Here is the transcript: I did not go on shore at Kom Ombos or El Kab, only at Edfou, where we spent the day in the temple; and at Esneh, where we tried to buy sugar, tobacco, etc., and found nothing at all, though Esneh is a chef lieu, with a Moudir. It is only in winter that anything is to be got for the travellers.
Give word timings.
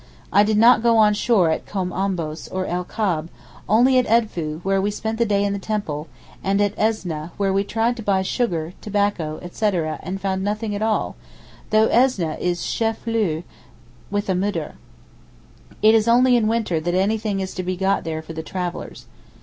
I 0.33 0.41
did 0.41 0.57
not 0.57 0.81
go 0.81 0.97
on 0.97 1.13
shore 1.13 1.51
at 1.51 1.67
Kom 1.67 1.91
Ombos 1.91 2.49
or 2.51 2.65
El 2.65 2.83
Kab, 2.83 3.29
only 3.69 3.99
at 3.99 4.07
Edfou, 4.07 4.59
where 4.61 4.81
we 4.81 4.89
spent 4.89 5.19
the 5.19 5.27
day 5.27 5.43
in 5.45 5.53
the 5.53 5.59
temple; 5.59 6.07
and 6.43 6.59
at 6.59 6.75
Esneh, 6.75 7.29
where 7.37 7.53
we 7.53 7.63
tried 7.63 7.95
to 7.97 8.01
buy 8.01 8.23
sugar, 8.23 8.73
tobacco, 8.81 9.37
etc., 9.43 9.99
and 10.01 10.19
found 10.19 10.43
nothing 10.43 10.73
at 10.73 10.81
all, 10.81 11.15
though 11.69 11.87
Esneh 11.89 12.39
is 12.39 12.61
a 12.61 12.63
chef 12.63 13.05
lieu, 13.05 13.43
with 14.09 14.27
a 14.27 14.33
Moudir. 14.33 14.73
It 15.83 15.93
is 15.93 16.07
only 16.07 16.35
in 16.35 16.47
winter 16.47 16.79
that 16.79 16.95
anything 16.95 17.39
is 17.39 17.53
to 17.53 17.61
be 17.61 17.77
got 17.77 18.03
for 18.25 18.33
the 18.33 18.41
travellers. 18.41 19.05